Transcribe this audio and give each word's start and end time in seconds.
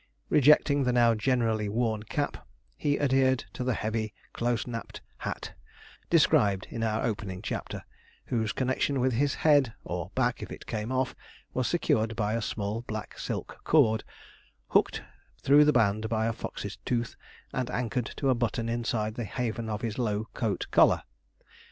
Rejecting 0.29 0.83
the 0.83 0.91
now 0.91 1.13
generally 1.13 1.69
worn 1.69 2.01
cap, 2.01 2.47
he 2.75 2.99
adhered 2.99 3.45
to 3.53 3.63
the 3.63 3.75
heavy, 3.75 4.15
close 4.33 4.65
napped 4.65 4.99
hat, 5.19 5.53
described 6.09 6.65
in 6.71 6.81
our 6.81 7.03
opening 7.03 7.43
chapter, 7.43 7.83
whose 8.25 8.51
connexion 8.51 8.99
with 8.99 9.13
his 9.13 9.35
head, 9.45 9.75
or 9.83 10.09
back, 10.15 10.41
if 10.41 10.51
it 10.51 10.65
came 10.65 10.91
off, 10.91 11.13
was 11.53 11.67
secured 11.67 12.15
by 12.15 12.33
a 12.33 12.41
small 12.41 12.81
black 12.81 13.19
silk 13.19 13.59
cord, 13.63 14.03
hooked 14.69 15.03
through 15.39 15.65
the 15.65 15.71
band 15.71 16.09
by 16.09 16.25
a 16.25 16.33
fox's 16.33 16.77
tooth, 16.83 17.15
and 17.53 17.69
anchored 17.69 18.11
to 18.17 18.31
a 18.31 18.33
button 18.33 18.69
inside 18.69 19.13
the 19.13 19.25
haven 19.25 19.69
of 19.69 19.81
his 19.81 19.99
low 19.99 20.25
coat 20.33 20.65
collar. 20.71 21.03